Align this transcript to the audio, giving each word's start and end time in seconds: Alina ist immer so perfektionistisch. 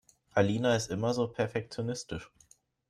Alina 0.33 0.75
ist 0.75 0.89
immer 0.89 1.13
so 1.13 1.27
perfektionistisch. 1.27 2.31